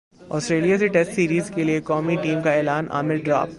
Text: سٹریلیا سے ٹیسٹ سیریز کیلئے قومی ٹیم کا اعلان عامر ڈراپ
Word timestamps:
سٹریلیا 0.21 0.77
سے 0.77 0.87
ٹیسٹ 0.87 1.13
سیریز 1.13 1.49
کیلئے 1.55 1.79
قومی 1.81 2.15
ٹیم 2.15 2.41
کا 2.41 2.51
اعلان 2.51 2.85
عامر 2.91 3.15
ڈراپ 3.15 3.49